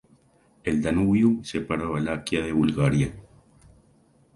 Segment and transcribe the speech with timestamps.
[0.63, 3.13] El Danubio separa Valaquia de Bulgaria.